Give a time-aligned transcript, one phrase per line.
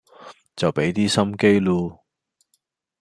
[0.55, 1.99] 就比啲心機嚕